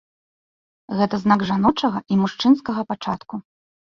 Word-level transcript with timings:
Гэта 1.01 1.15
знак 1.25 1.43
жаночага 1.49 1.99
і 2.15 2.19
мужчынскага 2.21 2.81
пачатку. 2.93 3.35